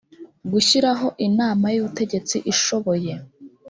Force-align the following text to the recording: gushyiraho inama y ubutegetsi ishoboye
gushyiraho 0.51 1.07
inama 1.27 1.65
y 1.73 1.77
ubutegetsi 1.81 2.35
ishoboye 2.51 3.13